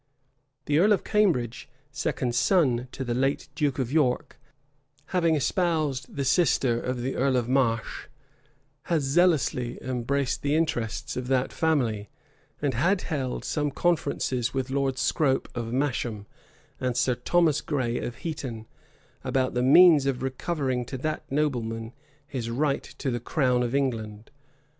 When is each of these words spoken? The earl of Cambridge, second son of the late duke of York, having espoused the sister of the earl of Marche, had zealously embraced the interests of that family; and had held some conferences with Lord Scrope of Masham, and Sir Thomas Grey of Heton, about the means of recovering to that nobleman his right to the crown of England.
The 0.65 0.79
earl 0.79 0.93
of 0.93 1.03
Cambridge, 1.03 1.69
second 1.91 2.33
son 2.33 2.87
of 2.99 3.05
the 3.05 3.13
late 3.13 3.49
duke 3.53 3.77
of 3.77 3.91
York, 3.91 4.39
having 5.13 5.35
espoused 5.35 6.15
the 6.15 6.25
sister 6.25 6.79
of 6.81 7.01
the 7.03 7.15
earl 7.15 7.37
of 7.37 7.47
Marche, 7.47 8.07
had 8.85 9.01
zealously 9.03 9.77
embraced 9.79 10.41
the 10.41 10.55
interests 10.55 11.15
of 11.15 11.27
that 11.27 11.53
family; 11.53 12.09
and 12.63 12.73
had 12.73 13.01
held 13.03 13.45
some 13.45 13.69
conferences 13.69 14.55
with 14.55 14.71
Lord 14.71 14.97
Scrope 14.97 15.47
of 15.53 15.71
Masham, 15.71 16.25
and 16.79 16.97
Sir 16.97 17.13
Thomas 17.13 17.61
Grey 17.61 17.99
of 17.99 18.15
Heton, 18.23 18.65
about 19.23 19.53
the 19.53 19.61
means 19.61 20.07
of 20.07 20.23
recovering 20.23 20.83
to 20.85 20.97
that 20.97 21.31
nobleman 21.31 21.93
his 22.25 22.49
right 22.49 22.81
to 22.81 23.11
the 23.11 23.19
crown 23.19 23.61
of 23.61 23.75
England. 23.75 24.31